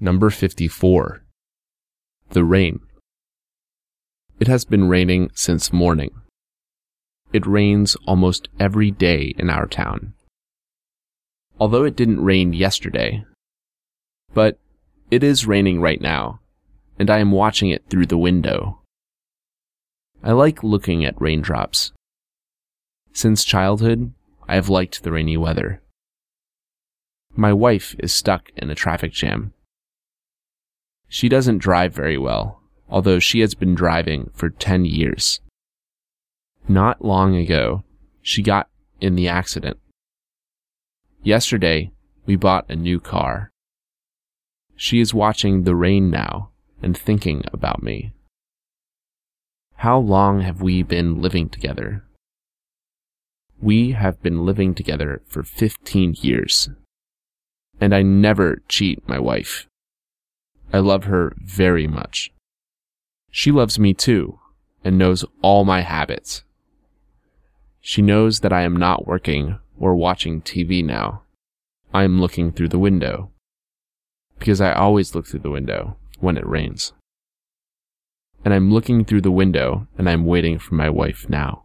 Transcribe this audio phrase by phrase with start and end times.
[0.00, 1.24] Number 54.
[2.30, 2.78] The Rain.
[4.38, 6.12] It has been raining since morning.
[7.32, 10.14] It rains almost every day in our town.
[11.58, 13.24] Although it didn't rain yesterday.
[14.32, 14.60] But
[15.10, 16.38] it is raining right now,
[16.96, 18.82] and I am watching it through the window.
[20.22, 21.90] I like looking at raindrops.
[23.12, 24.12] Since childhood,
[24.46, 25.82] I have liked the rainy weather.
[27.34, 29.54] My wife is stuck in a traffic jam.
[31.08, 35.40] She doesn't drive very well, although she has been driving for 10 years.
[36.68, 37.82] Not long ago,
[38.20, 38.68] she got
[39.00, 39.78] in the accident.
[41.22, 41.92] Yesterday,
[42.26, 43.50] we bought a new car.
[44.76, 46.50] She is watching the rain now
[46.82, 48.12] and thinking about me.
[49.76, 52.04] How long have we been living together?
[53.60, 56.68] We have been living together for 15 years.
[57.80, 59.66] And I never cheat my wife.
[60.72, 62.32] I love her very much.
[63.30, 64.38] She loves me too
[64.84, 66.44] and knows all my habits.
[67.80, 71.22] She knows that I am not working or watching TV now.
[71.92, 73.30] I am looking through the window.
[74.38, 76.92] Because I always look through the window when it rains.
[78.44, 81.64] And I'm looking through the window and I'm waiting for my wife now.